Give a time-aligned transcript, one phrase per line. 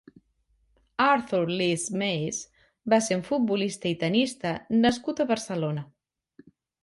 [1.07, 2.63] Arthur Leask Mace
[2.93, 4.53] va ser un futbolista i tennista
[4.87, 5.85] nascut a Barcelona.